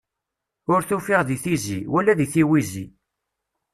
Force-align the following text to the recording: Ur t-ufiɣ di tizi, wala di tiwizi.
Ur 0.73 0.81
t-ufiɣ 0.83 1.21
di 1.27 1.37
tizi, 1.43 1.79
wala 1.91 2.13
di 2.19 2.27
tiwizi. 2.33 2.85